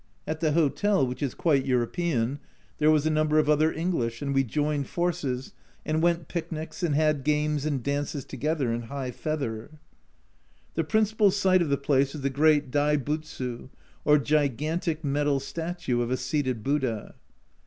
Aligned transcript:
At 0.25 0.39
the 0.39 0.53
hotel, 0.53 1.05
which 1.05 1.21
is 1.21 1.35
quite 1.35 1.63
European, 1.63 2.39
there 2.79 2.89
was 2.89 3.05
a 3.05 3.11
number 3.11 3.37
of 3.37 3.47
other 3.47 3.71
English, 3.71 4.19
and 4.19 4.33
we 4.33 4.43
joined 4.43 4.87
forces, 4.87 5.53
and 5.85 6.01
went 6.01 6.27
picnics 6.27 6.81
and 6.81 6.95
had 6.95 7.23
games 7.23 7.67
and 7.67 7.83
dances 7.83 8.25
together 8.25 8.73
in 8.73 8.81
high 8.89 9.11
feather. 9.11 9.69
The 10.73 10.85
principal 10.85 11.29
sight 11.29 11.61
of 11.61 11.69
the 11.69 11.77
place 11.77 12.15
is 12.15 12.21
the 12.21 12.31
great 12.31 12.71
Dai 12.71 12.97
Butsu, 12.97 13.69
or 14.03 14.17
gigantic 14.17 15.03
metal 15.03 15.39
statue 15.39 16.01
of 16.01 16.09
a 16.09 16.17
seated 16.17 16.63
Buddha. 16.63 17.13